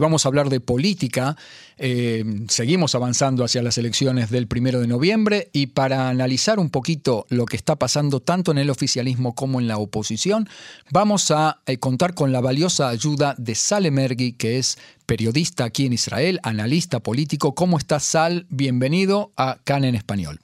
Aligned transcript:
Vamos 0.00 0.24
a 0.24 0.28
hablar 0.28 0.48
de 0.48 0.60
política. 0.60 1.34
Eh, 1.76 2.22
seguimos 2.46 2.94
avanzando 2.94 3.42
hacia 3.42 3.64
las 3.64 3.78
elecciones 3.78 4.30
del 4.30 4.46
primero 4.46 4.78
de 4.78 4.86
noviembre 4.86 5.48
y 5.52 5.66
para 5.66 6.08
analizar 6.08 6.60
un 6.60 6.70
poquito 6.70 7.26
lo 7.30 7.46
que 7.46 7.56
está 7.56 7.74
pasando 7.74 8.20
tanto 8.20 8.52
en 8.52 8.58
el 8.58 8.70
oficialismo 8.70 9.34
como 9.34 9.58
en 9.58 9.66
la 9.66 9.78
oposición, 9.78 10.48
vamos 10.92 11.32
a 11.32 11.62
eh, 11.66 11.78
contar 11.78 12.14
con 12.14 12.30
la 12.30 12.40
valiosa 12.40 12.90
ayuda 12.90 13.34
de 13.38 13.56
Sal 13.56 13.86
Emergui, 13.86 14.34
que 14.34 14.58
es 14.58 14.78
periodista 15.04 15.64
aquí 15.64 15.86
en 15.86 15.94
Israel, 15.94 16.38
analista 16.44 17.00
político. 17.00 17.56
¿Cómo 17.56 17.76
estás, 17.76 18.04
Sal? 18.04 18.46
Bienvenido 18.50 19.32
a 19.36 19.56
CAN 19.64 19.82
en 19.82 19.96
Español. 19.96 20.38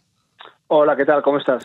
Hola, 0.66 0.96
¿qué 0.96 1.04
tal? 1.04 1.22
¿Cómo 1.22 1.38
estás? 1.38 1.62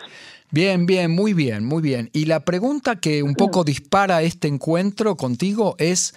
Bien, 0.52 0.86
bien, 0.86 1.10
muy 1.10 1.34
bien, 1.34 1.66
muy 1.66 1.82
bien. 1.82 2.12
Y 2.14 2.26
la 2.26 2.42
pregunta 2.42 2.98
que 2.98 3.24
un 3.24 3.34
poco 3.34 3.64
dispara 3.64 4.22
este 4.22 4.48
encuentro 4.48 5.16
contigo 5.16 5.76
es 5.80 6.14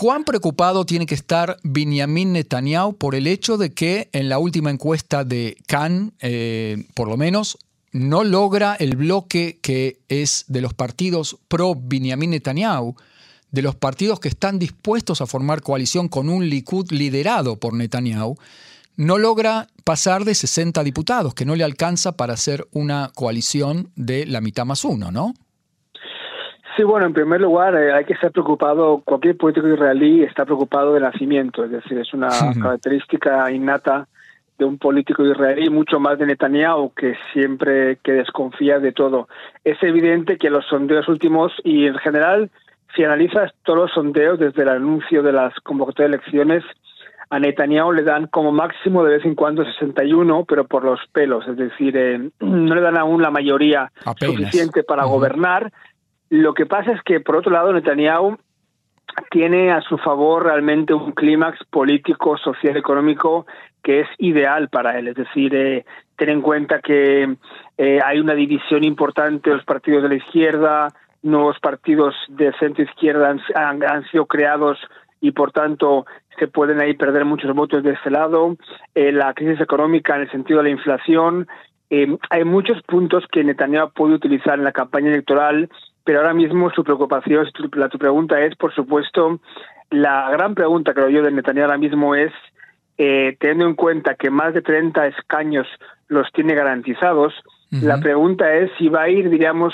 ¿Cuán 0.00 0.24
preocupado 0.24 0.86
tiene 0.86 1.04
que 1.04 1.14
estar 1.14 1.58
Benjamin 1.62 2.32
Netanyahu 2.32 2.94
por 2.94 3.14
el 3.14 3.26
hecho 3.26 3.58
de 3.58 3.74
que 3.74 4.08
en 4.12 4.30
la 4.30 4.38
última 4.38 4.70
encuesta 4.70 5.24
de 5.24 5.58
Cannes, 5.66 6.14
eh, 6.20 6.86
por 6.94 7.06
lo 7.06 7.18
menos, 7.18 7.58
no 7.92 8.24
logra 8.24 8.76
el 8.76 8.96
bloque 8.96 9.58
que 9.60 9.98
es 10.08 10.46
de 10.48 10.62
los 10.62 10.72
partidos 10.72 11.36
pro 11.48 11.74
Benjamin 11.78 12.30
Netanyahu, 12.30 12.96
de 13.50 13.60
los 13.60 13.74
partidos 13.74 14.20
que 14.20 14.30
están 14.30 14.58
dispuestos 14.58 15.20
a 15.20 15.26
formar 15.26 15.60
coalición 15.60 16.08
con 16.08 16.30
un 16.30 16.48
Likud 16.48 16.90
liderado 16.92 17.60
por 17.60 17.74
Netanyahu, 17.74 18.38
no 18.96 19.18
logra 19.18 19.68
pasar 19.84 20.24
de 20.24 20.34
60 20.34 20.82
diputados, 20.82 21.34
que 21.34 21.44
no 21.44 21.56
le 21.56 21.64
alcanza 21.64 22.12
para 22.12 22.32
hacer 22.32 22.66
una 22.72 23.12
coalición 23.14 23.90
de 23.96 24.24
la 24.24 24.40
mitad 24.40 24.64
más 24.64 24.82
uno, 24.82 25.12
¿no? 25.12 25.34
Sí, 26.76 26.84
bueno, 26.84 27.06
en 27.06 27.12
primer 27.12 27.40
lugar 27.40 27.74
eh, 27.74 27.92
hay 27.92 28.04
que 28.04 28.12
estar 28.12 28.30
preocupado, 28.30 29.02
cualquier 29.04 29.36
político 29.36 29.68
israelí 29.68 30.22
está 30.22 30.44
preocupado 30.44 30.94
de 30.94 31.00
nacimiento, 31.00 31.64
es 31.64 31.70
decir, 31.70 31.98
es 31.98 32.12
una 32.14 32.28
característica 32.60 33.50
innata 33.50 34.06
de 34.58 34.66
un 34.66 34.78
político 34.78 35.24
israelí, 35.24 35.70
mucho 35.70 35.98
más 35.98 36.18
de 36.18 36.26
Netanyahu, 36.26 36.92
que 36.94 37.16
siempre 37.32 37.96
que 38.04 38.12
desconfía 38.12 38.78
de 38.78 38.92
todo. 38.92 39.26
Es 39.64 39.82
evidente 39.82 40.36
que 40.36 40.50
los 40.50 40.66
sondeos 40.66 41.08
últimos 41.08 41.50
y 41.64 41.86
en 41.86 41.96
general, 41.96 42.50
si 42.94 43.02
analizas 43.02 43.52
todos 43.64 43.78
los 43.78 43.92
sondeos 43.92 44.38
desde 44.38 44.62
el 44.62 44.68
anuncio 44.68 45.22
de 45.22 45.32
las 45.32 45.54
convocatorias 45.60 46.10
de 46.10 46.16
elecciones, 46.16 46.64
a 47.30 47.38
Netanyahu 47.38 47.92
le 47.92 48.02
dan 48.02 48.26
como 48.26 48.52
máximo 48.52 49.04
de 49.04 49.16
vez 49.16 49.24
en 49.24 49.36
cuando 49.36 49.64
61, 49.64 50.44
pero 50.46 50.64
por 50.66 50.84
los 50.84 51.00
pelos, 51.12 51.46
es 51.48 51.56
decir, 51.56 51.96
eh, 51.96 52.30
no 52.40 52.74
le 52.74 52.80
dan 52.80 52.98
aún 52.98 53.22
la 53.22 53.30
mayoría 53.30 53.90
suficiente 54.18 54.82
para 54.82 55.04
gobernar 55.04 55.72
lo 56.30 56.54
que 56.54 56.66
pasa 56.66 56.92
es 56.92 57.02
que, 57.02 57.20
por 57.20 57.36
otro 57.36 57.52
lado, 57.52 57.72
Netanyahu 57.72 58.38
tiene 59.30 59.72
a 59.72 59.80
su 59.82 59.98
favor 59.98 60.44
realmente 60.44 60.94
un 60.94 61.12
clímax 61.12 61.58
político, 61.64 62.38
social, 62.38 62.76
económico 62.76 63.46
que 63.82 64.00
es 64.00 64.08
ideal 64.18 64.68
para 64.68 64.98
él. 64.98 65.08
Es 65.08 65.16
decir, 65.16 65.54
eh, 65.54 65.84
ten 66.16 66.30
en 66.30 66.42
cuenta 66.42 66.80
que 66.80 67.36
eh, 67.78 67.98
hay 68.04 68.20
una 68.20 68.34
división 68.34 68.84
importante 68.84 69.50
de 69.50 69.56
los 69.56 69.64
partidos 69.64 70.02
de 70.04 70.08
la 70.10 70.14
izquierda, 70.14 70.88
nuevos 71.22 71.58
partidos 71.60 72.14
de 72.28 72.52
centro 72.58 72.84
izquierda 72.84 73.34
han, 73.54 74.04
sido 74.10 74.26
creados 74.26 74.78
y 75.20 75.32
por 75.32 75.52
tanto 75.52 76.06
se 76.38 76.48
pueden 76.48 76.80
ahí 76.80 76.94
perder 76.94 77.24
muchos 77.24 77.54
votos 77.54 77.82
de 77.82 77.92
este 77.92 78.10
lado. 78.10 78.56
Eh, 78.94 79.12
la 79.12 79.34
crisis 79.34 79.60
económica 79.60 80.14
en 80.14 80.22
el 80.22 80.30
sentido 80.30 80.58
de 80.58 80.64
la 80.64 80.70
inflación. 80.70 81.48
Eh, 81.90 82.16
hay 82.30 82.44
muchos 82.44 82.80
puntos 82.82 83.24
que 83.30 83.42
Netanyahu 83.42 83.90
puede 83.90 84.14
utilizar 84.14 84.58
en 84.58 84.64
la 84.64 84.72
campaña 84.72 85.08
electoral 85.08 85.68
pero 86.04 86.20
ahora 86.20 86.34
mismo 86.34 86.70
su 86.70 86.84
preocupación, 86.84 87.46
la 87.74 87.88
tu 87.88 87.98
pregunta 87.98 88.40
es, 88.40 88.56
por 88.56 88.74
supuesto, 88.74 89.40
la 89.90 90.30
gran 90.30 90.54
pregunta 90.54 90.94
que 90.94 91.12
yo 91.12 91.22
de 91.22 91.30
Netanyahu 91.30 91.64
ahora 91.64 91.78
mismo 91.78 92.14
es, 92.14 92.32
eh, 92.98 93.36
teniendo 93.40 93.66
en 93.66 93.74
cuenta 93.74 94.14
que 94.14 94.30
más 94.30 94.54
de 94.54 94.62
30 94.62 95.06
escaños 95.08 95.66
los 96.08 96.30
tiene 96.32 96.54
garantizados, 96.54 97.34
la 97.70 98.00
pregunta 98.00 98.52
es 98.52 98.70
si 98.78 98.88
va 98.88 99.02
a 99.02 99.08
ir, 99.08 99.30
diríamos, 99.30 99.72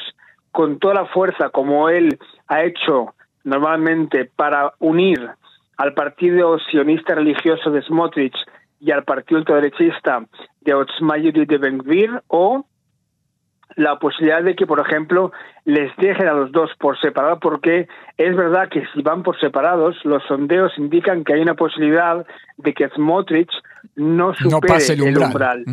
con 0.52 0.78
toda 0.78 0.94
la 0.94 1.06
fuerza 1.06 1.48
como 1.48 1.88
él 1.88 2.18
ha 2.46 2.62
hecho 2.62 3.14
normalmente 3.44 4.30
para 4.36 4.72
unir 4.80 5.30
al 5.78 5.94
partido 5.94 6.58
sionista 6.70 7.14
religioso 7.14 7.70
de 7.70 7.82
Smotrich 7.82 8.36
y 8.80 8.90
al 8.90 9.04
partido 9.04 9.38
ultraderechista 9.38 10.26
de 10.60 10.74
Otzma 10.74 11.16
de 11.16 11.58
Ben 11.58 11.80
o 12.28 12.66
la 13.76 13.98
posibilidad 13.98 14.42
de 14.42 14.56
que, 14.56 14.66
por 14.66 14.80
ejemplo, 14.80 15.32
les 15.64 15.94
dejen 15.96 16.26
a 16.26 16.32
los 16.32 16.50
dos 16.50 16.70
por 16.78 16.98
separado, 16.98 17.38
porque 17.38 17.86
es 18.16 18.34
verdad 18.34 18.68
que 18.70 18.82
si 18.92 19.02
van 19.02 19.22
por 19.22 19.38
separados, 19.38 19.96
los 20.04 20.22
sondeos 20.24 20.72
indican 20.78 21.24
que 21.24 21.34
hay 21.34 21.42
una 21.42 21.54
posibilidad 21.54 22.26
de 22.56 22.72
que 22.72 22.88
Smotrich 22.88 23.50
no 23.94 24.34
supere 24.34 24.84
el 24.92 25.18
umbral. 25.18 25.64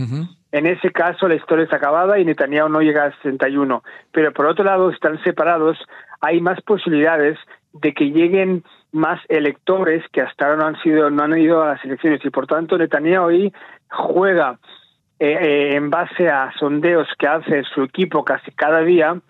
En 0.51 0.67
ese 0.67 0.91
caso, 0.91 1.27
la 1.27 1.35
historia 1.35 1.63
está 1.63 1.77
acabada 1.77 2.19
y 2.19 2.25
Netanyahu 2.25 2.69
no 2.69 2.81
llega 2.81 3.05
a 3.05 3.15
61. 3.15 3.83
Pero 4.11 4.33
por 4.33 4.45
otro 4.45 4.63
lado, 4.63 4.89
si 4.89 4.95
están 4.95 5.21
separados, 5.23 5.77
hay 6.21 6.41
más 6.41 6.61
posibilidades 6.61 7.39
de 7.73 7.93
que 7.93 8.11
lleguen 8.11 8.63
más 8.91 9.19
electores 9.29 10.03
que 10.11 10.21
hasta 10.21 10.45
ahora 10.45 10.57
no 10.57 10.67
han 10.67 10.81
sido 10.83 11.09
no 11.09 11.23
han 11.23 11.35
ido 11.39 11.63
a 11.63 11.69
las 11.69 11.83
elecciones 11.83 12.23
y 12.23 12.29
por 12.29 12.45
tanto 12.45 12.77
Netanyahu 12.77 13.25
hoy 13.25 13.53
juega 13.89 14.59
eh, 15.23 15.37
eh, 15.41 15.75
en 15.77 15.89
base 15.89 16.27
a 16.27 16.51
sondeos 16.59 17.07
que 17.17 17.27
hace 17.27 17.63
su 17.73 17.83
equipo 17.83 18.25
casi 18.25 18.51
cada 18.51 18.81
día 18.81 19.21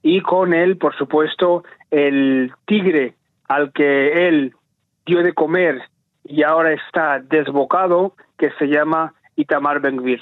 y 0.00 0.20
con 0.20 0.54
él, 0.54 0.76
por 0.76 0.96
supuesto, 0.96 1.64
el 1.90 2.52
tigre 2.66 3.16
al 3.48 3.72
que 3.72 4.28
él 4.28 4.54
dio 5.04 5.24
de 5.24 5.32
comer 5.32 5.82
y 6.22 6.44
ahora 6.44 6.72
está 6.72 7.18
desbocado, 7.18 8.14
que 8.38 8.52
se 8.60 8.66
llama 8.66 9.14
Itamar 9.34 9.80
Ben-Gvir. 9.80 10.20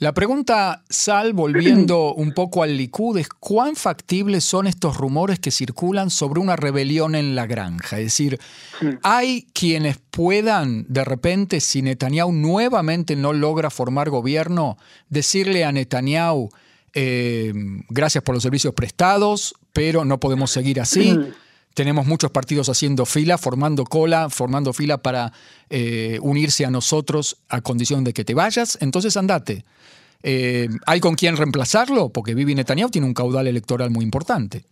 La 0.00 0.14
pregunta, 0.14 0.84
Sal, 0.88 1.32
volviendo 1.32 2.14
un 2.16 2.32
poco 2.32 2.62
al 2.62 2.76
Likud, 2.76 3.18
es 3.18 3.28
cuán 3.28 3.74
factibles 3.74 4.44
son 4.44 4.68
estos 4.68 4.96
rumores 4.96 5.40
que 5.40 5.50
circulan 5.50 6.10
sobre 6.10 6.40
una 6.40 6.54
rebelión 6.54 7.16
en 7.16 7.34
la 7.34 7.46
granja. 7.46 7.98
Es 7.98 8.04
decir, 8.04 8.38
¿hay 9.02 9.48
quienes 9.52 9.98
puedan, 10.10 10.86
de 10.88 11.04
repente, 11.04 11.60
si 11.60 11.82
Netanyahu 11.82 12.32
nuevamente 12.32 13.16
no 13.16 13.32
logra 13.32 13.70
formar 13.70 14.08
gobierno, 14.08 14.78
decirle 15.08 15.64
a 15.64 15.72
Netanyahu, 15.72 16.48
eh, 16.94 17.52
gracias 17.88 18.22
por 18.22 18.34
los 18.34 18.42
servicios 18.42 18.74
prestados, 18.74 19.54
pero 19.72 20.04
no 20.04 20.20
podemos 20.20 20.52
seguir 20.52 20.80
así? 20.80 21.18
Tenemos 21.74 22.06
muchos 22.06 22.30
partidos 22.30 22.68
haciendo 22.68 23.06
fila, 23.06 23.38
formando 23.38 23.84
cola, 23.84 24.28
formando 24.30 24.72
fila 24.72 24.98
para 24.98 25.32
eh, 25.70 26.18
unirse 26.22 26.64
a 26.64 26.70
nosotros 26.70 27.36
a 27.48 27.60
condición 27.60 28.04
de 28.04 28.12
que 28.12 28.24
te 28.24 28.34
vayas. 28.34 28.78
Entonces 28.80 29.16
andate. 29.16 29.64
Eh, 30.22 30.68
¿Hay 30.86 31.00
con 31.00 31.14
quién 31.14 31.36
reemplazarlo? 31.36 32.10
Porque 32.10 32.34
Bibi 32.34 32.54
Netanyahu 32.54 32.90
tiene 32.90 33.06
un 33.06 33.14
caudal 33.14 33.46
electoral 33.46 33.90
muy 33.90 34.04
importante. 34.04 34.64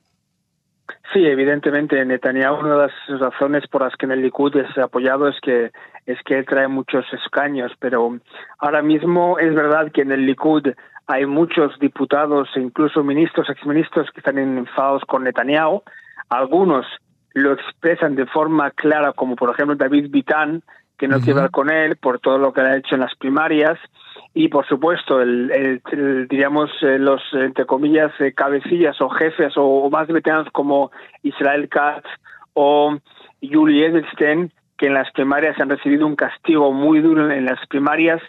Sí, 1.13 1.25
evidentemente 1.25 2.05
Netanyahu 2.05 2.61
una 2.61 2.73
de 2.73 2.79
las 2.89 3.21
razones 3.21 3.67
por 3.69 3.83
las 3.83 3.95
que 3.97 4.07
en 4.07 4.13
el 4.13 4.23
Likud 4.23 4.57
es 4.57 4.77
apoyado 4.79 5.29
es 5.29 5.37
que 5.41 5.71
es 6.05 6.19
que 6.25 6.39
él 6.39 6.47
trae 6.47 6.69
muchos 6.69 7.05
escaños, 7.13 7.73
pero 7.81 8.19
ahora 8.59 8.81
mismo 8.81 9.39
es 9.39 9.55
verdad 9.55 9.91
que 9.93 10.03
en 10.03 10.13
el 10.13 10.25
Likud 10.25 10.69
hay 11.07 11.27
muchos 11.27 11.79
diputados 11.79 12.49
e 12.57 12.61
incluso 12.61 13.03
ministros, 13.03 13.49
exministros 13.49 14.11
que 14.13 14.21
están 14.21 14.39
enfadados 14.39 15.03
con 15.07 15.25
Netanyahu. 15.25 15.83
Algunos 16.29 16.87
lo 17.35 17.53
expresan 17.53 18.17
de 18.17 18.27
forma 18.27 18.71
clara, 18.71 19.13
como 19.13 19.37
por 19.37 19.51
ejemplo 19.51 19.77
David 19.77 20.11
Bitán, 20.11 20.63
que 20.97 21.07
no 21.07 21.21
quiere 21.21 21.43
ver 21.43 21.51
con 21.51 21.71
él 21.71 21.97
por 21.97 22.19
todo 22.21 22.39
lo 22.39 22.53
que 22.53 22.63
ha 22.63 22.77
hecho 22.77 22.95
en 22.95 23.03
las 23.03 23.15
primarias. 23.17 23.79
Y 24.33 24.49
por 24.49 24.67
supuesto 24.67 25.21
el, 25.21 25.81
diríamos 26.29 26.71
eh, 26.83 26.99
los 26.99 27.23
entre 27.33 27.67
comillas 27.67 28.13
eh, 28.21 28.33
cabecillas 28.33 29.01
o 29.01 29.09
jefes 29.09 29.53
o, 29.57 29.89
más 29.91 30.09
veteranos 30.09 30.49
como 30.53 30.91
Israel 31.23 31.69
Katz 31.69 32.07
o 32.55 32.97
Yuli 33.41 33.85
Edelstein 33.85 34.51
que 34.79 34.87
en 34.87 34.95
las 34.95 35.11
primarias 35.13 35.59
han 35.59 35.71
recibido 35.71 36.07
un 36.07 36.17
castigo 36.17 36.73
muy 36.73 37.01
duro 37.01 37.31
en 37.31 37.45
las 37.47 37.67
primarias. 37.67 38.21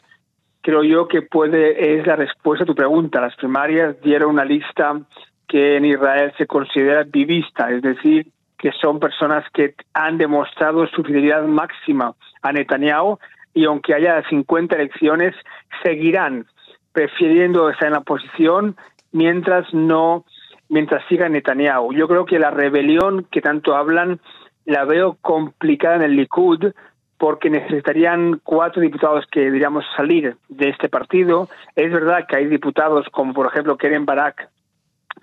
Creo 0.61 0.83
yo 0.83 1.07
que 1.07 1.21
puede 1.21 1.99
es 1.99 2.07
la 2.07 2.15
respuesta 2.15 2.63
a 2.63 2.67
tu 2.67 2.75
pregunta. 2.75 3.21
Las 3.21 3.35
primarias 3.35 3.99
dieron 4.01 4.31
una 4.31 4.45
lista 4.45 4.99
que 5.47 5.77
en 5.77 5.85
Israel 5.85 6.33
se 6.37 6.45
considera 6.45 7.03
vivista 7.03 7.71
es 7.71 7.81
decir 7.81 8.27
que 8.57 8.71
son 8.81 8.99
personas 8.99 9.45
que 9.53 9.75
han 9.93 10.17
demostrado 10.17 10.87
su 10.87 11.03
fidelidad 11.03 11.43
máxima 11.43 12.13
a 12.41 12.51
Netanyahu 12.51 13.19
y 13.53 13.65
aunque 13.65 13.93
haya 13.93 14.23
50 14.29 14.75
elecciones, 14.75 15.35
seguirán 15.83 16.45
prefiriendo 16.91 17.69
estar 17.69 17.87
en 17.87 17.93
la 17.93 18.01
posición 18.01 18.75
mientras 19.11 19.71
no, 19.73 20.25
mientras 20.69 21.03
siga 21.07 21.29
Netanyahu. 21.29 21.93
Yo 21.93 22.07
creo 22.07 22.25
que 22.25 22.39
la 22.39 22.51
rebelión 22.51 23.25
que 23.31 23.41
tanto 23.41 23.75
hablan 23.75 24.19
la 24.65 24.85
veo 24.85 25.17
complicada 25.21 25.95
en 25.95 26.01
el 26.03 26.15
Likud 26.15 26.71
porque 27.17 27.49
necesitarían 27.49 28.41
cuatro 28.43 28.81
diputados 28.81 29.25
que, 29.31 29.49
diríamos, 29.49 29.83
salir 29.95 30.35
de 30.49 30.69
este 30.69 30.87
partido. 30.87 31.49
Es 31.75 31.91
verdad 31.91 32.27
que 32.27 32.37
hay 32.37 32.45
diputados 32.45 33.07
como, 33.11 33.33
por 33.33 33.47
ejemplo, 33.47 33.77
Keren 33.77 34.05
Barak, 34.05 34.49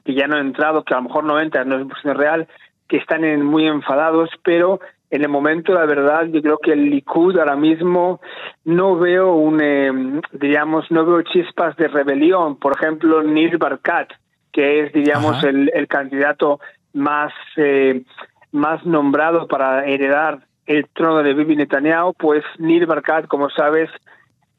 que 0.05 0.15
ya 0.15 0.27
no 0.27 0.37
han 0.37 0.47
entrado, 0.47 0.85
que 0.85 0.95
a 0.95 0.99
lo 0.99 1.05
mejor 1.05 1.25
no 1.25 1.41
entran, 1.41 1.69
no 1.69 1.77
es 1.77 2.17
real, 2.17 2.49
que 2.89 2.97
están 2.97 3.25
en, 3.25 3.45
muy 3.45 3.67
enfadados, 3.67 4.31
pero 4.43 4.81
en 5.11 5.23
el 5.23 5.29
momento, 5.29 5.73
la 5.73 5.87
verdad, 5.87 6.25
yo 6.27 6.43
creo 6.43 6.59
que 6.59 6.73
el 6.73 6.91
Likud 6.91 7.39
ahora 7.39 7.55
mismo 7.55 8.21
no 8.65 8.97
veo 8.97 9.35
un, 9.35 9.61
eh, 9.63 10.21
diríamos, 10.33 10.91
no 10.91 11.07
veo 11.07 11.23
chispas 11.23 11.77
de 11.77 11.87
rebelión. 11.87 12.57
Por 12.57 12.73
ejemplo, 12.77 13.23
Nir 13.23 13.57
Barkat, 13.59 14.11
que 14.53 14.81
es, 14.81 14.93
diríamos, 14.93 15.45
el, 15.45 15.71
el, 15.73 15.87
candidato 15.87 16.59
más, 16.95 17.33
eh, 17.57 18.03
más 18.51 18.85
nombrado 18.85 19.47
para 19.47 19.87
heredar 19.87 20.41
el 20.67 20.89
trono 20.89 21.23
de 21.23 21.35
Bibi 21.35 21.57
Netanyahu, 21.57 22.15
pues 22.15 22.43
Nir 22.59 22.87
Barkat, 22.87 23.29
como 23.29 23.51
sabes, 23.51 23.91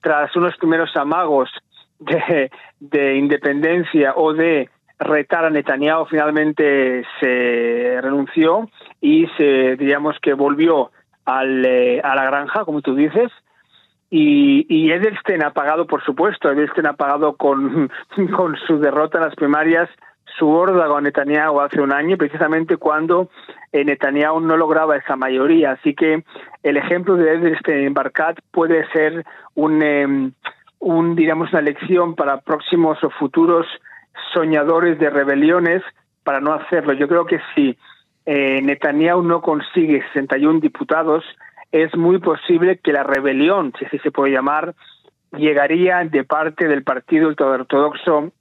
tras 0.01 0.33
unos 0.37 0.55
primeros 0.55 0.95
amagos 0.95 1.49
de, 1.99 2.49
de 2.79 3.15
independencia 3.17 4.13
o 4.15 4.33
de 4.33 4.69
retar 4.99 5.45
a 5.45 5.49
Netanyahu, 5.49 6.05
finalmente 6.05 7.03
se 7.19 7.99
renunció 8.01 8.69
y 9.01 9.27
se, 9.37 9.75
diríamos 9.75 10.17
que 10.21 10.33
volvió 10.33 10.91
al, 11.25 11.65
eh, 11.65 12.01
a 12.03 12.15
la 12.15 12.25
granja, 12.25 12.65
como 12.65 12.81
tú 12.81 12.95
dices, 12.95 13.31
y, 14.09 14.65
y 14.69 14.91
Edelstein 14.91 15.43
ha 15.43 15.51
pagado, 15.51 15.87
por 15.87 16.03
supuesto, 16.03 16.49
Edelstein 16.51 16.87
ha 16.87 16.93
pagado 16.93 17.35
con, 17.35 17.91
con 18.35 18.55
su 18.67 18.79
derrota 18.79 19.17
en 19.17 19.25
las 19.25 19.35
primarias 19.35 19.89
su 20.37 20.49
órdago 20.49 20.97
a 20.97 21.01
Netanyahu 21.01 21.61
hace 21.61 21.81
un 21.81 21.93
año, 21.93 22.17
precisamente 22.17 22.77
cuando 22.77 23.29
eh, 23.71 23.85
Netanyahu 23.85 24.39
no 24.41 24.57
lograba 24.57 24.97
esa 24.97 25.15
mayoría. 25.15 25.71
Así 25.71 25.93
que 25.93 26.23
el 26.63 26.77
ejemplo 26.77 27.15
de 27.15 27.35
Edelstein 27.35 27.87
en 27.87 27.93
Barkat 27.93 28.39
puede 28.51 28.85
ser 28.91 29.25
un, 29.53 29.81
eh, 29.81 30.31
un, 30.79 31.15
digamos, 31.15 31.51
una 31.53 31.61
lección 31.61 32.15
para 32.15 32.41
próximos 32.41 33.01
o 33.03 33.09
futuros 33.11 33.65
soñadores 34.33 34.99
de 34.99 35.09
rebeliones 35.09 35.81
para 36.23 36.39
no 36.41 36.53
hacerlo. 36.53 36.93
Yo 36.93 37.07
creo 37.07 37.25
que 37.25 37.39
si 37.53 37.77
eh, 38.25 38.61
Netanyahu 38.61 39.21
no 39.23 39.41
consigue 39.41 40.03
61 40.13 40.59
diputados, 40.59 41.23
es 41.71 41.95
muy 41.95 42.19
posible 42.19 42.79
que 42.83 42.93
la 42.93 43.03
rebelión, 43.03 43.73
si 43.77 43.85
así 43.85 43.99
se 43.99 44.11
puede 44.11 44.33
llamar, 44.33 44.75
llegaría 45.37 46.03
de 46.03 46.23
parte 46.23 46.67
del 46.67 46.83
partido 46.83 47.27
ultraortodoxo 47.27 48.31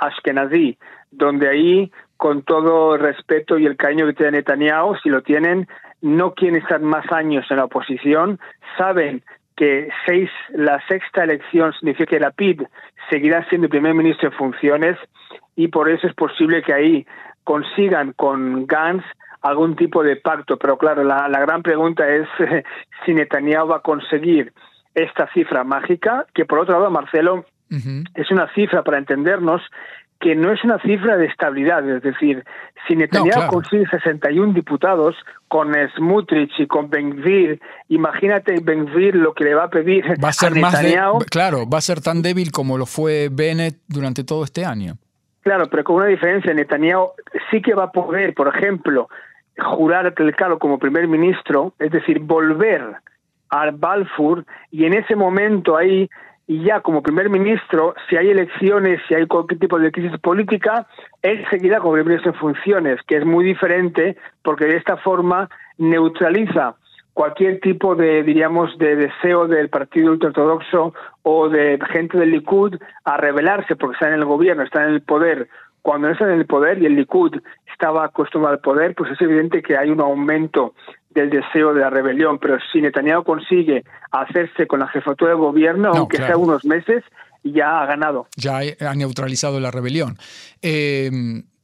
Ashkenazi, 0.00 0.78
donde 1.10 1.48
ahí, 1.48 1.92
con 2.16 2.42
todo 2.42 2.94
el 2.94 3.00
respeto 3.00 3.58
y 3.58 3.66
el 3.66 3.76
cariño 3.76 4.06
que 4.06 4.14
tiene 4.14 4.38
Netanyahu, 4.38 4.96
si 5.02 5.08
lo 5.08 5.22
tienen, 5.22 5.68
no 6.00 6.34
quieren 6.34 6.60
estar 6.60 6.80
más 6.80 7.10
años 7.12 7.44
en 7.50 7.58
la 7.58 7.64
oposición, 7.64 8.40
saben 8.76 9.22
que 9.56 9.88
seis, 10.06 10.30
la 10.50 10.80
sexta 10.88 11.24
elección 11.24 11.72
significa 11.74 12.10
que 12.10 12.20
la 12.20 12.30
PID 12.30 12.62
seguirá 13.10 13.46
siendo 13.48 13.68
primer 13.68 13.94
ministro 13.94 14.28
en 14.28 14.34
funciones 14.34 14.98
y 15.56 15.68
por 15.68 15.90
eso 15.90 16.06
es 16.06 16.14
posible 16.14 16.62
que 16.62 16.72
ahí 16.72 17.06
consigan 17.44 18.12
con 18.12 18.66
Gantz 18.66 19.04
algún 19.42 19.76
tipo 19.76 20.02
de 20.02 20.16
pacto. 20.16 20.56
Pero 20.56 20.78
claro, 20.78 21.04
la, 21.04 21.28
la 21.28 21.40
gran 21.40 21.62
pregunta 21.62 22.08
es 22.08 22.28
si 23.04 23.14
Netanyahu 23.14 23.68
va 23.68 23.76
a 23.76 23.80
conseguir 23.80 24.52
esta 24.94 25.28
cifra 25.32 25.64
mágica, 25.64 26.26
que 26.34 26.44
por 26.44 26.60
otro 26.60 26.78
lado, 26.78 26.90
Marcelo, 26.90 27.34
uh 27.36 27.74
-huh. 27.74 28.04
es 28.14 28.30
una 28.30 28.52
cifra 28.54 28.82
para 28.82 28.98
entendernos 28.98 29.62
que 30.22 30.36
no 30.36 30.52
es 30.52 30.62
una 30.62 30.78
cifra 30.78 31.16
de 31.16 31.26
estabilidad, 31.26 31.86
es 31.88 32.00
decir, 32.00 32.44
si 32.86 32.94
Netanyahu 32.94 33.26
no, 33.26 33.32
claro. 33.32 33.52
consigue 33.52 33.86
61 33.88 34.52
diputados 34.52 35.16
con 35.48 35.74
Smutrich 35.96 36.60
y 36.60 36.66
con 36.68 36.88
Benvir, 36.88 37.60
imagínate 37.88 38.60
Benvir 38.62 39.16
lo 39.16 39.34
que 39.34 39.44
le 39.44 39.54
va 39.54 39.64
a 39.64 39.68
pedir 39.68 40.04
va 40.22 40.28
a 40.28 40.32
ser 40.32 40.52
a 40.52 40.54
Netanyahu. 40.54 41.14
Más 41.14 41.24
de, 41.24 41.26
claro, 41.28 41.68
va 41.68 41.78
a 41.78 41.80
ser 41.80 42.00
tan 42.00 42.22
débil 42.22 42.52
como 42.52 42.78
lo 42.78 42.86
fue 42.86 43.30
Bennett 43.32 43.80
durante 43.88 44.22
todo 44.22 44.44
este 44.44 44.64
año. 44.64 44.94
Claro, 45.42 45.68
pero 45.68 45.82
con 45.82 45.96
una 45.96 46.06
diferencia, 46.06 46.54
Netanyahu 46.54 47.10
sí 47.50 47.60
que 47.60 47.74
va 47.74 47.84
a 47.84 47.90
poder, 47.90 48.32
por 48.32 48.46
ejemplo, 48.46 49.08
jurar 49.58 50.14
el 50.16 50.36
cargo 50.36 50.60
como 50.60 50.78
primer 50.78 51.08
ministro, 51.08 51.74
es 51.80 51.90
decir, 51.90 52.20
volver 52.20 52.94
al 53.48 53.72
Balfour 53.72 54.46
y 54.70 54.84
en 54.84 54.94
ese 54.94 55.16
momento 55.16 55.76
ahí 55.76 56.08
y 56.52 56.62
ya 56.64 56.80
como 56.80 57.02
primer 57.02 57.30
ministro, 57.30 57.94
si 58.10 58.16
hay 58.18 58.28
elecciones, 58.28 59.00
si 59.08 59.14
hay 59.14 59.26
cualquier 59.26 59.58
tipo 59.58 59.78
de 59.78 59.90
crisis 59.90 60.20
política, 60.20 60.86
él 61.22 61.42
seguirá 61.50 61.78
como 61.78 61.94
primer 61.94 62.08
ministro 62.08 62.32
en 62.32 62.38
funciones, 62.38 63.00
que 63.06 63.16
es 63.16 63.24
muy 63.24 63.42
diferente 63.42 64.18
porque 64.42 64.66
de 64.66 64.76
esta 64.76 64.98
forma 64.98 65.48
neutraliza 65.78 66.74
cualquier 67.14 67.60
tipo 67.60 67.94
de, 67.94 68.22
diríamos, 68.22 68.76
de 68.76 68.96
deseo 68.96 69.48
del 69.48 69.70
partido 69.70 70.12
ultraortodoxo 70.12 70.92
o 71.22 71.48
de 71.48 71.78
gente 71.90 72.18
del 72.18 72.32
Likud 72.32 72.76
a 73.04 73.16
rebelarse 73.16 73.74
porque 73.74 73.94
está 73.94 74.08
en 74.08 74.14
el 74.14 74.26
gobierno, 74.26 74.62
está 74.62 74.84
en 74.84 74.90
el 74.90 75.00
poder. 75.00 75.48
Cuando 75.80 76.08
no 76.08 76.12
está 76.12 76.26
en 76.26 76.38
el 76.38 76.44
poder 76.44 76.82
y 76.82 76.86
el 76.86 76.96
Likud 76.96 77.40
estaba 77.72 78.04
acostumbrado 78.04 78.56
al 78.56 78.60
poder, 78.60 78.94
pues 78.94 79.10
es 79.10 79.20
evidente 79.22 79.62
que 79.62 79.78
hay 79.78 79.88
un 79.88 80.02
aumento 80.02 80.74
del 81.14 81.30
deseo 81.30 81.74
de 81.74 81.80
la 81.80 81.90
rebelión, 81.90 82.38
pero 82.38 82.58
si 82.72 82.80
Netanyahu 82.80 83.24
consigue 83.24 83.84
hacerse 84.10 84.66
con 84.66 84.80
la 84.80 84.88
jefatura 84.88 85.32
de 85.32 85.36
gobierno, 85.36 85.92
no, 85.92 86.00
aunque 86.00 86.18
claro. 86.18 86.34
sea 86.34 86.36
unos 86.38 86.64
meses, 86.64 87.04
ya 87.42 87.82
ha 87.82 87.86
ganado. 87.86 88.26
Ya 88.36 88.60
ha 88.80 88.94
neutralizado 88.94 89.60
la 89.60 89.70
rebelión. 89.70 90.18
Eh, 90.60 91.10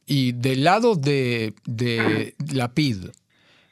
y 0.07 0.33
del 0.33 0.65
lado 0.65 0.97
de, 0.97 1.55
de 1.67 2.35
la 2.53 2.69
PID, 2.69 3.11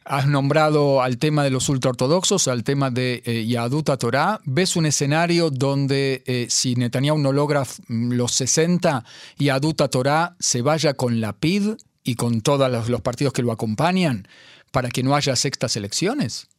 has 0.07 0.27
nombrado 0.27 1.03
al 1.03 1.19
tema 1.19 1.43
de 1.43 1.51
los 1.51 1.69
ultraortodoxos, 1.69 2.47
al 2.49 2.63
tema 2.63 2.91
de 2.91 3.23
eh, 3.25 3.45
Yahadut 3.47 3.91
Torah. 3.99 4.41
¿Ves 4.45 4.77
un 4.77 4.87
escenario 4.87 5.51
donde 5.51 6.23
eh, 6.27 6.47
si 6.49 6.77
Netanyahu 6.77 7.19
no 7.19 7.33
logra 7.33 7.65
los 7.89 8.33
60, 8.33 9.05
Yahadut 9.39 9.91
Torah 9.91 10.37
se 10.39 10.63
vaya 10.63 10.95
con 10.95 11.21
la 11.21 11.33
PID 11.33 11.75
y 12.05 12.15
con 12.15 12.41
todos 12.41 12.71
los, 12.71 12.89
los 12.89 13.01
partidos 13.01 13.33
que 13.33 13.43
lo 13.43 13.51
acompañan? 13.51 14.29
Para 14.77 14.91
que 14.91 15.03
no 15.03 15.17
haya 15.17 15.35
sextas 15.37 15.75
elecciones? 15.79 16.51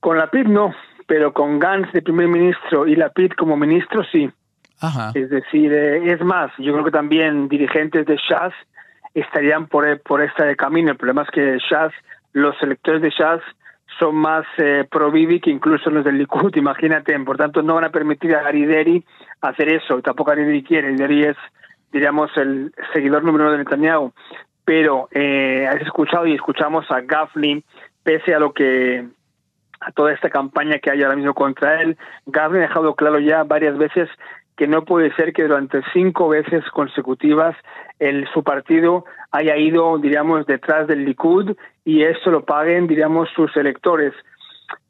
Con 0.00 0.18
la 0.18 0.30
PID 0.30 0.48
no, 0.48 0.74
pero 1.06 1.32
con 1.32 1.58
Gantz 1.58 1.90
de 1.94 2.02
primer 2.02 2.28
ministro 2.28 2.86
y 2.86 2.94
la 2.94 3.08
PID 3.08 3.32
como 3.38 3.56
ministro 3.56 4.04
sí. 4.12 4.30
Ajá. 4.82 5.10
Es 5.14 5.30
decir, 5.30 5.72
eh, 5.72 6.12
es 6.12 6.20
más, 6.20 6.52
yo 6.58 6.74
creo 6.74 6.84
que 6.84 6.90
también 6.90 7.48
dirigentes 7.48 8.04
de 8.04 8.16
Shas 8.16 8.52
estarían 9.14 9.66
por, 9.66 9.98
por 10.02 10.20
este 10.20 10.54
camino. 10.56 10.90
El 10.90 10.98
problema 10.98 11.22
es 11.22 11.30
que 11.30 11.56
Shas, 11.56 11.90
los 12.34 12.54
electores 12.62 13.00
de 13.00 13.08
Shas 13.08 13.40
son 13.98 14.16
más 14.16 14.44
eh, 14.58 14.86
pro 14.90 15.10
Bibi 15.10 15.40
que 15.40 15.50
incluso 15.50 15.88
los 15.88 16.04
del 16.04 16.18
Likud, 16.18 16.54
imagínate. 16.56 17.18
Por 17.20 17.38
tanto, 17.38 17.62
no 17.62 17.76
van 17.76 17.84
a 17.84 17.92
permitir 17.92 18.36
a 18.36 18.42
Garideri 18.42 19.02
hacer 19.40 19.70
eso. 19.70 20.02
Tampoco 20.02 20.32
Garideri 20.32 20.62
quiere. 20.62 20.94
Garideri 20.94 21.30
es, 21.30 21.36
diríamos, 21.90 22.30
el 22.36 22.74
seguidor 22.92 23.24
número 23.24 23.44
uno 23.44 23.52
de 23.52 23.58
Netanyahu 23.64 24.12
pero 24.64 25.08
eh, 25.10 25.66
has 25.68 25.80
escuchado 25.82 26.26
y 26.26 26.34
escuchamos 26.34 26.90
a 26.90 27.00
Gaffney, 27.00 27.64
pese 28.02 28.34
a 28.34 28.38
lo 28.38 28.52
que 28.52 29.06
a 29.80 29.92
toda 29.92 30.12
esta 30.12 30.30
campaña 30.30 30.78
que 30.78 30.90
hay 30.90 31.02
ahora 31.02 31.16
mismo 31.16 31.34
contra 31.34 31.82
él, 31.82 31.96
Gaffney 32.26 32.60
ha 32.60 32.68
dejado 32.68 32.94
claro 32.94 33.18
ya 33.18 33.44
varias 33.44 33.76
veces 33.76 34.08
que 34.56 34.66
no 34.66 34.84
puede 34.84 35.12
ser 35.14 35.32
que 35.32 35.42
durante 35.42 35.82
cinco 35.92 36.28
veces 36.28 36.64
consecutivas 36.70 37.56
el, 37.98 38.26
su 38.32 38.42
partido 38.42 39.04
haya 39.30 39.56
ido, 39.56 39.98
diríamos, 39.98 40.46
detrás 40.46 40.86
del 40.86 41.04
Likud 41.04 41.56
y 41.84 42.02
eso 42.02 42.30
lo 42.30 42.44
paguen, 42.44 42.86
diríamos, 42.86 43.28
sus 43.34 43.54
electores. 43.56 44.14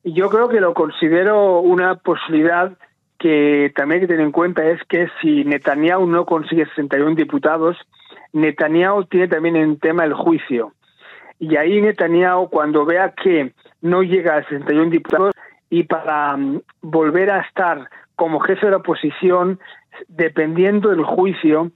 Yo 0.04 0.28
creo 0.28 0.49
que 0.49 0.61
lo 0.61 0.75
considero 0.75 1.61
una 1.61 1.95
posibilidad 1.97 2.76
que 3.19 3.73
también 3.75 3.97
hay 3.97 4.07
que 4.07 4.12
tener 4.12 4.26
en 4.26 4.33
cuenta 4.33 4.64
es 4.66 4.83
que 4.85 5.09
si 5.23 5.45
Netanyahu 5.45 6.07
no 6.07 6.26
consigue 6.26 6.66
61 6.66 7.14
diputados, 7.14 7.78
Netanyahu 8.35 9.05
tiene 9.05 9.29
también 9.29 9.57
en 9.57 9.79
tema 9.79 10.05
el 10.05 10.12
juicio. 10.12 10.73
Y 11.38 11.57
ahí 11.57 11.81
Netanyahu, 11.81 12.50
cuando 12.50 12.85
vea 12.85 13.12
que 13.12 13.53
no 13.81 14.03
llega 14.03 14.37
a 14.37 14.45
61 14.45 14.91
diputados 14.91 15.35
y 15.71 15.85
para 15.85 16.35
um, 16.35 16.61
volver 16.83 17.31
a 17.31 17.41
estar 17.41 17.88
como 18.17 18.41
jefe 18.41 18.67
de 18.67 18.73
la 18.73 18.79
oposición, 18.79 19.59
dependiendo 20.09 20.91
del 20.91 21.05
juicio, 21.05 21.71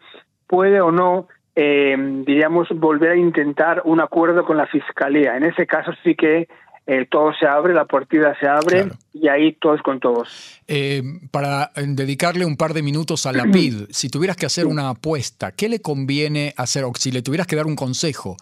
puede 0.46 0.80
o 0.80 0.90
no, 0.90 1.28
eh, 1.54 1.96
diríamos, 2.26 2.68
volver 2.70 3.12
a 3.12 3.16
intentar 3.16 3.82
un 3.84 4.00
acuerdo 4.00 4.44
con 4.44 4.56
la 4.56 4.66
fiscalía. 4.66 5.36
En 5.36 5.44
ese 5.44 5.66
caso 5.66 5.92
sí 6.02 6.14
que 6.14 6.48
eh, 6.90 7.06
todo 7.10 7.34
se 7.38 7.46
abre, 7.46 7.74
la 7.74 7.84
partida 7.84 8.34
se 8.40 8.48
abre 8.48 8.84
claro. 8.84 8.96
y 9.12 9.28
ahí 9.28 9.52
todos 9.60 9.82
con 9.82 10.00
todos. 10.00 10.58
Eh, 10.66 11.02
para 11.30 11.70
dedicarle 11.76 12.46
un 12.46 12.56
par 12.56 12.72
de 12.72 12.80
minutos 12.80 13.26
a 13.26 13.32
la 13.32 13.44
PID, 13.44 13.88
si 13.90 14.08
tuvieras 14.08 14.38
que 14.38 14.46
hacer 14.46 14.66
una 14.66 14.88
apuesta, 14.88 15.52
¿qué 15.52 15.68
le 15.68 15.82
conviene 15.82 16.54
hacer? 16.56 16.84
O 16.84 16.92
si 16.98 17.12
le 17.12 17.20
tuvieras 17.20 17.46
que 17.46 17.56
dar 17.56 17.66
un 17.66 17.76
consejo, 17.76 18.38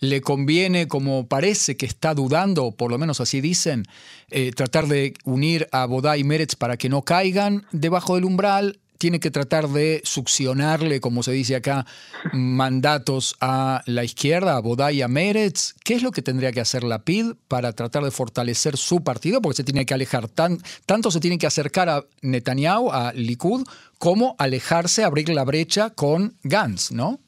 ¿le 0.00 0.22
conviene, 0.22 0.88
como 0.88 1.28
parece 1.28 1.76
que 1.76 1.84
está 1.84 2.14
dudando, 2.14 2.64
o 2.64 2.74
por 2.74 2.90
lo 2.90 2.96
menos 2.96 3.20
así 3.20 3.42
dicen, 3.42 3.82
eh, 4.30 4.52
tratar 4.52 4.86
de 4.86 5.12
unir 5.26 5.68
a 5.70 5.84
Bodá 5.84 6.16
y 6.16 6.24
Meretz 6.24 6.56
para 6.56 6.78
que 6.78 6.88
no 6.88 7.02
caigan 7.02 7.66
debajo 7.72 8.14
del 8.14 8.24
umbral? 8.24 8.78
Tiene 9.02 9.18
que 9.18 9.32
tratar 9.32 9.64
de 9.64 10.00
succionarle, 10.04 11.00
como 11.00 11.24
se 11.24 11.32
dice 11.32 11.56
acá, 11.56 11.86
mandatos 12.32 13.34
a 13.40 13.80
la 13.86 14.04
izquierda, 14.04 14.56
a 14.56 14.60
Bodá 14.60 14.92
y 14.92 15.02
a 15.02 15.08
Meretz. 15.08 15.74
¿Qué 15.84 15.94
es 15.94 16.04
lo 16.04 16.12
que 16.12 16.22
tendría 16.22 16.52
que 16.52 16.60
hacer 16.60 16.84
la 16.84 17.00
PID 17.00 17.32
para 17.48 17.72
tratar 17.72 18.04
de 18.04 18.12
fortalecer 18.12 18.76
su 18.76 19.02
partido? 19.02 19.42
Porque 19.42 19.56
se 19.56 19.64
tiene 19.64 19.86
que 19.86 19.94
alejar, 19.94 20.28
tan, 20.28 20.58
tanto 20.86 21.10
se 21.10 21.18
tiene 21.18 21.36
que 21.36 21.48
acercar 21.48 21.88
a 21.88 22.02
Netanyahu, 22.22 22.92
a 22.92 23.12
Likud, 23.12 23.66
como 23.98 24.36
alejarse, 24.38 25.02
abrir 25.02 25.30
la 25.30 25.44
brecha 25.44 25.90
con 25.90 26.34
Gantz, 26.44 26.92
¿no? 26.92 27.18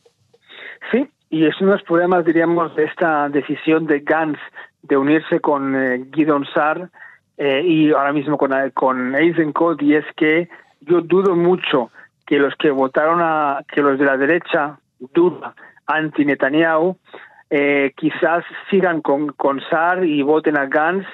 Sí, 0.92 1.08
y 1.30 1.44
es 1.44 1.60
uno 1.60 1.72
de 1.72 1.78
los 1.78 1.86
problemas, 1.86 2.24
diríamos, 2.24 2.76
de 2.76 2.84
esta 2.84 3.28
decisión 3.30 3.86
de 3.86 3.98
Gantz 3.98 4.38
de 4.82 4.96
unirse 4.96 5.40
con 5.40 5.74
eh, 5.74 6.04
Guidon 6.12 6.46
Sar 6.54 6.88
eh, 7.36 7.62
y 7.66 7.90
ahora 7.90 8.12
mismo 8.12 8.38
con, 8.38 8.52
con 8.74 9.16
Eisenkot, 9.16 9.82
y 9.82 9.96
es 9.96 10.04
que 10.16 10.48
yo 10.86 11.00
dudo 11.00 11.36
mucho 11.36 11.90
que 12.26 12.38
los 12.38 12.54
que 12.56 12.70
votaron 12.70 13.20
a, 13.20 13.60
que 13.68 13.82
los 13.82 13.98
de 13.98 14.04
la 14.04 14.16
derecha 14.16 14.78
dura 15.12 15.54
anti 15.86 16.24
Netanyahu, 16.24 16.96
eh, 17.50 17.92
quizás 17.96 18.44
sigan 18.70 19.00
con, 19.02 19.28
con 19.28 19.60
Sar 19.68 20.04
y 20.04 20.22
voten 20.22 20.56
a 20.56 20.66
Gantz 20.66 21.06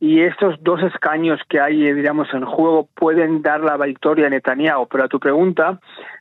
y 0.00 0.20
estos 0.20 0.62
dos 0.62 0.82
escaños 0.82 1.40
que 1.48 1.60
hay, 1.60 1.92
digamos, 1.92 2.28
en 2.34 2.44
juego 2.44 2.88
pueden 2.94 3.42
dar 3.42 3.60
la 3.60 3.76
victoria 3.76 4.26
a 4.26 4.30
Netanyahu. 4.30 4.88
Pero 4.88 5.04
a 5.04 5.08
tu 5.08 5.18
pregunta, 5.18 5.80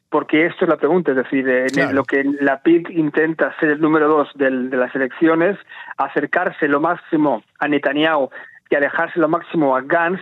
porque 0.09 0.45
esto 0.45 0.63
es 0.63 0.69
la 0.69 0.77
pregunta, 0.77 1.11
es 1.11 1.17
decir, 1.17 1.45
lo 1.91 2.03
que 2.03 2.23
la 2.39 2.61
PID 2.61 2.89
intenta 2.89 3.53
ser 3.59 3.71
el 3.71 3.81
número 3.81 4.07
dos 4.07 4.29
de 4.35 4.49
las 4.49 4.95
elecciones, 4.95 5.57
acercarse 5.97 6.67
lo 6.69 6.79
máximo 6.79 7.43
a 7.59 7.67
Netanyahu 7.67 8.29
y 8.69 8.75
alejarse 8.75 9.19
lo 9.19 9.27
máximo 9.27 9.75
a 9.75 9.81
Gantz, 9.81 10.21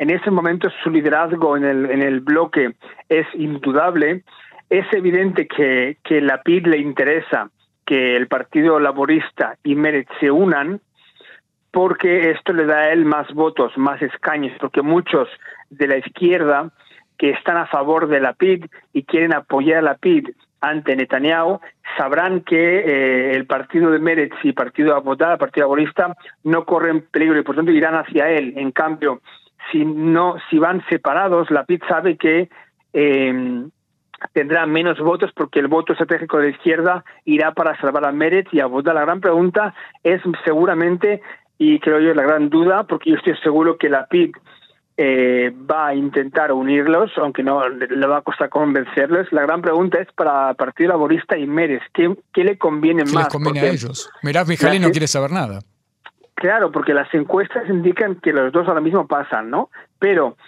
en 0.00 0.08
ese 0.08 0.30
momento 0.30 0.70
su 0.82 0.88
liderazgo 0.88 1.58
en 1.58 1.64
el, 1.64 1.90
en 1.90 2.02
el 2.02 2.20
bloque 2.20 2.72
es 3.10 3.26
indudable. 3.34 4.24
Es 4.70 4.90
evidente 4.92 5.46
que, 5.46 5.98
que 6.02 6.22
la 6.22 6.42
PID 6.42 6.68
le 6.68 6.78
interesa 6.78 7.50
que 7.84 8.16
el 8.16 8.26
Partido 8.26 8.80
Laborista 8.80 9.58
y 9.62 9.74
Meretz 9.74 10.08
se 10.18 10.30
unan, 10.30 10.80
porque 11.70 12.30
esto 12.30 12.54
le 12.54 12.64
da 12.64 12.78
a 12.78 12.92
él 12.92 13.04
más 13.04 13.30
votos, 13.34 13.76
más 13.76 14.00
escaños, 14.00 14.56
porque 14.58 14.80
muchos 14.80 15.28
de 15.68 15.86
la 15.86 15.98
izquierda 15.98 16.70
que 17.18 17.30
están 17.32 17.58
a 17.58 17.66
favor 17.66 18.08
de 18.08 18.20
la 18.20 18.32
PID 18.32 18.64
y 18.94 19.02
quieren 19.02 19.34
apoyar 19.34 19.78
a 19.78 19.82
la 19.82 19.94
PID 19.96 20.28
ante 20.62 20.96
Netanyahu 20.96 21.60
sabrán 21.98 22.40
que 22.40 22.56
eh, 22.56 23.32
el 23.32 23.44
partido 23.44 23.90
de 23.90 23.98
Meretz 23.98 24.36
y 24.44 24.52
partido 24.52 24.94
Abodá, 24.94 25.36
partido 25.36 25.66
laborista, 25.66 26.16
no 26.44 26.64
corren 26.64 27.02
peligro 27.10 27.38
y 27.38 27.42
por 27.42 27.56
tanto 27.56 27.70
irán 27.70 27.96
hacia 27.96 28.30
él. 28.30 28.54
En 28.56 28.70
cambio, 28.72 29.20
si 29.70 29.84
no, 29.84 30.36
si 30.48 30.58
van 30.58 30.82
separados, 30.88 31.50
la 31.50 31.64
PID 31.64 31.82
sabe 31.88 32.16
que 32.16 32.48
eh, 32.92 33.64
tendrá 34.32 34.66
menos 34.66 34.98
votos 34.98 35.30
porque 35.34 35.60
el 35.60 35.68
voto 35.68 35.92
estratégico 35.92 36.38
de 36.38 36.44
la 36.44 36.50
izquierda 36.50 37.04
irá 37.24 37.52
para 37.52 37.78
salvar 37.80 38.06
a 38.06 38.12
Meretz 38.12 38.52
y 38.52 38.60
a 38.60 38.64
Abodá. 38.64 38.92
La 38.92 39.02
gran 39.02 39.20
pregunta 39.20 39.74
es 40.02 40.20
seguramente 40.44 41.22
y 41.58 41.78
creo 41.80 42.00
yo 42.00 42.10
es 42.10 42.16
la 42.16 42.22
gran 42.22 42.48
duda, 42.48 42.84
porque 42.84 43.10
yo 43.10 43.16
estoy 43.16 43.36
seguro 43.42 43.76
que 43.76 43.90
la 43.90 44.06
PID 44.06 44.34
eh, 44.96 45.50
va 45.70 45.88
a 45.88 45.94
intentar 45.94 46.52
unirlos, 46.52 47.10
aunque 47.16 47.42
no 47.42 47.68
le 47.68 48.06
va 48.06 48.18
a 48.18 48.22
costar 48.22 48.48
convencerles. 48.48 49.30
La 49.30 49.42
gran 49.42 49.62
pregunta 49.62 49.98
es 49.98 50.08
para 50.12 50.54
Partido 50.54 50.90
Laborista 50.90 51.36
y 51.38 51.46
Mérez, 51.46 51.82
¿qué, 51.92 52.14
qué 52.32 52.44
le 52.44 52.58
conviene 52.58 53.04
¿Qué 53.04 53.12
más? 53.12 53.24
les 53.24 53.32
conviene 53.32 53.60
a 53.60 53.70
ellos? 53.70 54.10
Mirá, 54.22 54.44
Mijali 54.44 54.78
no 54.78 54.90
quiere 54.90 55.06
saber 55.06 55.32
nada. 55.32 55.60
Claro, 56.40 56.72
porque 56.72 56.94
las 56.94 57.12
encuestas 57.12 57.68
indican 57.68 58.14
que 58.14 58.32
los 58.32 58.50
dos 58.50 58.66
ahora 58.66 58.80
mismo 58.80 59.06
pasan, 59.06 59.50
¿no? 59.50 59.68
Pero 59.98 60.38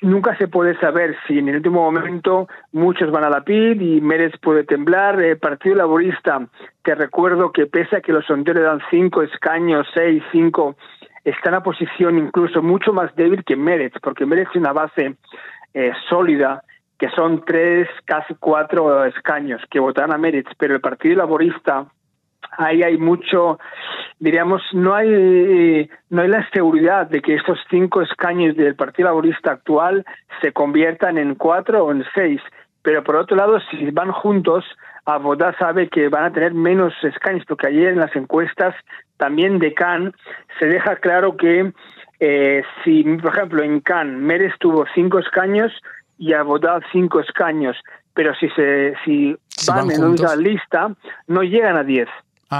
nunca 0.00 0.36
se 0.36 0.46
puede 0.46 0.78
saber 0.78 1.16
si 1.26 1.40
en 1.40 1.48
el 1.48 1.56
último 1.56 1.82
momento 1.82 2.46
muchos 2.70 3.10
van 3.10 3.24
a 3.24 3.30
la 3.30 3.40
PID 3.40 3.80
y 3.80 4.00
Mérez 4.00 4.32
puede 4.40 4.62
temblar. 4.62 5.20
El 5.20 5.38
Partido 5.38 5.74
Laborista, 5.74 6.46
te 6.84 6.94
recuerdo 6.94 7.50
que 7.50 7.66
pese 7.66 7.96
a 7.96 8.00
que 8.00 8.12
los 8.12 8.24
sondeos 8.26 8.56
le 8.56 8.62
dan 8.62 8.78
cinco 8.92 9.22
escaños, 9.22 9.88
seis, 9.92 10.22
cinco, 10.30 10.76
está 11.24 11.48
en 11.48 11.54
una 11.56 11.64
posición 11.64 12.16
incluso 12.16 12.62
mucho 12.62 12.92
más 12.92 13.12
débil 13.16 13.42
que 13.42 13.56
Mérez, 13.56 13.92
porque 14.00 14.26
Mérez 14.26 14.46
tiene 14.52 14.68
una 14.68 14.82
base 14.82 15.16
eh, 15.74 15.90
sólida, 16.08 16.62
que 16.96 17.08
son 17.08 17.44
tres, 17.44 17.88
casi 18.04 18.36
cuatro 18.36 19.04
escaños 19.04 19.60
que 19.68 19.80
votarán 19.80 20.12
a 20.12 20.18
Mérez, 20.18 20.44
pero 20.56 20.76
el 20.76 20.80
Partido 20.80 21.16
Laborista 21.16 21.88
ahí 22.58 22.82
hay 22.82 22.98
mucho, 22.98 23.58
diríamos, 24.18 24.62
no 24.72 24.94
hay, 24.94 25.88
no 26.10 26.22
hay 26.22 26.28
la 26.28 26.48
seguridad 26.50 27.06
de 27.08 27.20
que 27.20 27.34
estos 27.34 27.58
cinco 27.70 28.02
escaños 28.02 28.56
del 28.56 28.74
Partido 28.74 29.08
Laborista 29.08 29.52
actual 29.52 30.04
se 30.40 30.52
conviertan 30.52 31.18
en 31.18 31.34
cuatro 31.34 31.84
o 31.84 31.92
en 31.92 32.04
seis. 32.14 32.40
Pero 32.82 33.02
por 33.02 33.16
otro 33.16 33.36
lado, 33.36 33.58
si 33.70 33.90
van 33.90 34.12
juntos, 34.12 34.64
Abodá 35.06 35.54
sabe 35.58 35.88
que 35.88 36.08
van 36.08 36.24
a 36.24 36.32
tener 36.32 36.54
menos 36.54 36.92
escaños, 37.02 37.44
porque 37.46 37.68
ayer 37.68 37.88
en 37.88 38.00
las 38.00 38.14
encuestas 38.14 38.74
también 39.16 39.58
de 39.58 39.74
Cannes 39.74 40.14
se 40.58 40.66
deja 40.66 40.96
claro 40.96 41.36
que 41.36 41.72
eh, 42.20 42.62
si, 42.84 43.02
por 43.04 43.36
ejemplo, 43.36 43.62
en 43.62 43.80
Cannes 43.80 44.18
Meres 44.18 44.54
tuvo 44.58 44.84
cinco 44.94 45.18
escaños 45.18 45.72
y 46.18 46.32
Abodá 46.32 46.80
cinco 46.92 47.20
escaños, 47.20 47.76
pero 48.14 48.34
si 48.34 48.48
se 48.50 48.94
si, 49.04 49.36
van, 49.66 49.90
en 49.90 50.04
una 50.04 50.36
lista 50.36 50.90
no 51.26 51.42
llegan 51.42 51.76
a 51.76 51.84
diez 51.84 52.08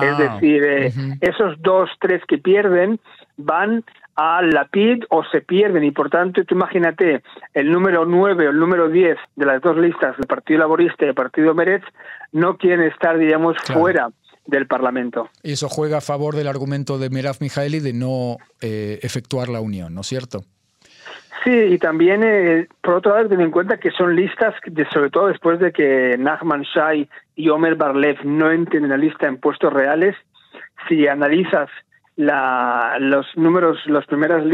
es 0.03 0.19
ah, 0.19 0.35
decir, 0.35 0.65
eh, 0.65 0.93
esos 1.21 1.61
dos, 1.61 1.91
tres 2.01 2.23
que 2.27 2.39
pierden 2.39 2.99
van 3.37 3.85
a 4.17 4.43
la 4.43 4.67
PID 4.67 5.05
o 5.11 5.25
se 5.25 5.41
pierden 5.41 5.85
y 5.85 5.91
por 5.91 6.09
tanto 6.09 6.45
tú 6.45 6.55
imagínate 6.55 7.23
el 7.53 7.71
número 7.71 8.05
9 8.05 8.47
o 8.47 8.51
el 8.51 8.59
número 8.59 8.89
10 8.89 9.17
de 9.35 9.47
las 9.47 9.61
dos 9.61 9.77
listas 9.77 10.17
del 10.17 10.27
Partido 10.27 10.61
Laborista 10.61 11.05
y 11.05 11.09
el 11.09 11.15
Partido 11.15 11.55
Meretz 11.55 11.85
no 12.33 12.57
quieren 12.57 12.83
estar, 12.83 13.19
digamos, 13.19 13.57
fuera 13.73 14.09
del 14.47 14.67
Parlamento. 14.67 15.31
Y 15.43 15.53
eso 15.53 15.69
juega 15.69 15.99
a 15.99 16.01
favor 16.01 16.37
del 16.37 16.49
argumento 16.49 16.99
de 16.99 17.11
Merav 17.11 17.37
Mijaeli 17.41 17.81
de 17.81 17.93
no 17.93 18.37
eh, 18.61 18.99
efectuar 19.03 19.49
la 19.49 19.61
unión, 19.61 19.95
¿no 19.95 20.03
es 20.03 20.07
cierto? 20.07 20.45
Sí, 21.45 21.51
y 21.51 21.79
también, 21.79 22.23
eh, 22.25 22.69
por 22.81 22.95
otro 22.95 23.15
lado, 23.15 23.29
ten 23.29 23.41
en 23.41 23.51
cuenta 23.51 23.77
que 23.77 23.91
son 23.91 24.17
listas, 24.17 24.55
de, 24.65 24.87
sobre 24.91 25.11
todo 25.11 25.27
después 25.27 25.59
de 25.61 25.73
que 25.73 26.17
Nachman 26.19 26.63
Shai 26.63 27.09
y 27.37 27.49
Omer 27.49 27.75
Barlev 27.77 28.25
no 28.25 28.51
entren 28.51 28.85
en 28.85 28.91
la 28.91 28.97
lista 28.97 29.27
en 29.27 29.39
puestos 29.39 29.73
reales, 29.73 30.17
si 30.89 31.07
analizas 31.07 31.69
la, 32.17 32.97
los 33.01 33.27
números, 33.37 33.79
los 33.87 34.07
primeros 34.07 34.45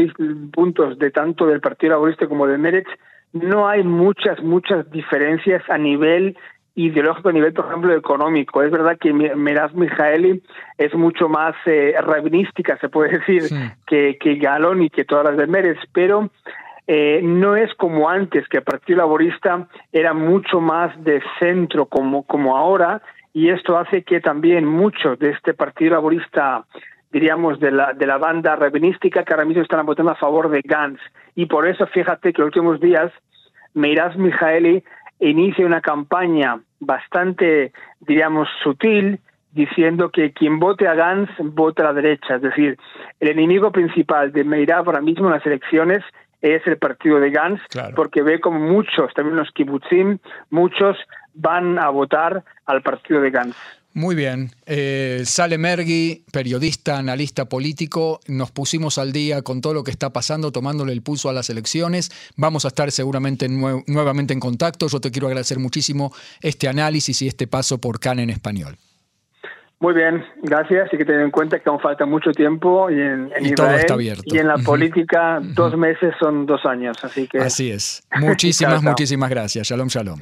puntos 0.51 0.97
de 0.97 1.11
tanto 1.11 1.45
del 1.45 1.61
Partido 1.61 1.91
Laborista 1.91 2.27
como 2.27 2.47
de 2.47 2.57
Meretz, 2.57 2.89
no 3.33 3.67
hay 3.67 3.83
muchas, 3.83 4.41
muchas 4.41 4.89
diferencias 4.91 5.63
a 5.69 5.77
nivel 5.77 6.37
ideológico, 6.75 7.29
a 7.29 7.33
nivel, 7.33 7.53
por 7.53 7.67
ejemplo, 7.67 7.93
económico. 7.93 8.63
Es 8.63 8.71
verdad 8.71 8.97
que 8.99 9.13
Meraz 9.13 9.73
Mijaeli 9.73 10.41
es 10.77 10.93
mucho 10.95 11.29
más 11.29 11.55
eh, 11.65 11.93
rabinística, 12.01 12.77
se 12.77 12.89
puede 12.89 13.19
decir, 13.19 13.43
que, 13.85 14.17
que 14.19 14.35
Galón 14.35 14.83
y 14.83 14.89
que 14.89 15.05
todas 15.05 15.25
las 15.25 15.37
de 15.37 15.47
Meretz, 15.47 15.79
pero 15.93 16.29
eh, 16.87 17.21
no 17.23 17.55
es 17.55 17.73
como 17.75 18.09
antes, 18.09 18.47
que 18.47 18.57
el 18.57 18.63
Partido 18.63 18.99
Laborista 18.99 19.67
era 19.91 20.13
mucho 20.13 20.59
más 20.59 20.91
de 21.03 21.21
centro 21.39 21.85
como, 21.85 22.23
como 22.23 22.57
ahora, 22.57 23.01
y 23.33 23.49
esto 23.49 23.77
hace 23.77 24.03
que 24.03 24.19
también 24.19 24.65
muchos 24.65 25.17
de 25.19 25.29
este 25.29 25.53
Partido 25.53 25.91
Laborista, 25.91 26.65
diríamos, 27.11 27.59
de 27.59 27.71
la, 27.71 27.93
de 27.93 28.05
la 28.05 28.17
banda 28.17 28.55
revenística, 28.55 29.23
que 29.23 29.33
ahora 29.33 29.45
mismo 29.45 29.63
están 29.63 29.85
votando 29.85 30.11
a 30.11 30.15
favor 30.15 30.49
de 30.49 30.61
Gantz. 30.63 30.99
Y 31.35 31.45
por 31.45 31.67
eso, 31.67 31.87
fíjate 31.87 32.33
que 32.33 32.41
los 32.41 32.47
últimos 32.47 32.79
días, 32.79 33.11
Meiraz 33.73 34.17
Mijaeli 34.17 34.83
inicia 35.19 35.65
una 35.65 35.81
campaña 35.81 36.59
bastante, 36.79 37.71
diríamos, 38.01 38.49
sutil, 38.63 39.19
diciendo 39.53 40.09
que 40.09 40.31
quien 40.31 40.59
vote 40.59 40.87
a 40.87 40.95
Gantz 40.95 41.31
vota 41.39 41.83
a 41.83 41.87
la 41.87 41.93
derecha. 41.93 42.35
Es 42.35 42.41
decir, 42.41 42.77
el 43.19 43.29
enemigo 43.29 43.71
principal 43.71 44.31
de 44.31 44.43
Meirav 44.43 44.87
ahora 44.87 45.01
mismo 45.01 45.27
en 45.27 45.33
las 45.33 45.45
elecciones 45.45 46.03
es 46.41 46.65
el 46.65 46.77
partido 46.77 47.19
de 47.19 47.31
Gantz, 47.31 47.61
porque 47.95 48.21
ve 48.21 48.39
como 48.39 48.59
muchos, 48.59 49.13
también 49.13 49.37
los 49.37 49.51
kibbutzim, 49.51 50.17
muchos 50.49 50.97
van 51.33 51.79
a 51.79 51.89
votar 51.89 52.43
al 52.65 52.81
partido 52.81 53.21
de 53.21 53.31
Gantz. 53.31 53.57
Muy 53.93 54.15
bien. 54.15 54.51
Eh, 54.67 55.23
Sale 55.25 55.57
Mergui, 55.57 56.23
periodista, 56.31 56.97
analista 56.97 57.45
político, 57.45 58.21
nos 58.27 58.49
pusimos 58.49 58.97
al 58.97 59.11
día 59.11 59.41
con 59.41 59.59
todo 59.59 59.73
lo 59.73 59.83
que 59.83 59.91
está 59.91 60.13
pasando, 60.13 60.53
tomándole 60.53 60.93
el 60.93 61.01
pulso 61.01 61.29
a 61.29 61.33
las 61.33 61.49
elecciones. 61.49 62.09
Vamos 62.37 62.63
a 62.63 62.69
estar 62.69 62.89
seguramente 62.91 63.49
nuevamente 63.49 64.33
en 64.33 64.39
contacto. 64.39 64.87
Yo 64.87 65.01
te 65.01 65.11
quiero 65.11 65.27
agradecer 65.27 65.59
muchísimo 65.59 66.13
este 66.41 66.69
análisis 66.69 67.21
y 67.21 67.27
este 67.27 67.47
paso 67.47 67.81
por 67.81 67.99
CAN 67.99 68.19
en 68.19 68.29
español. 68.29 68.77
Muy 69.81 69.95
bien, 69.95 70.23
gracias. 70.43 70.93
Y 70.93 70.97
que 70.97 71.05
tener 71.05 71.21
en 71.21 71.31
cuenta 71.31 71.59
que 71.59 71.67
aún 71.67 71.79
falta 71.79 72.05
mucho 72.05 72.31
tiempo 72.31 72.89
y 72.91 73.01
en, 73.01 73.31
Israel 73.41 73.85
y 74.25 74.37
en 74.37 74.47
la 74.47 74.57
política 74.59 75.39
dos 75.41 75.75
meses 75.75 76.13
son 76.19 76.45
dos 76.45 76.63
años, 76.65 77.03
así 77.03 77.27
que 77.27 77.39
así 77.39 77.71
es. 77.71 78.03
Muchísimas, 78.19 78.83
muchísimas 78.83 79.29
gracias. 79.31 79.67
Shalom, 79.67 79.87
shalom. 79.87 80.19